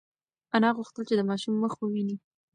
[0.55, 2.15] انا غوښتل چې د ماشوم مخ وویني.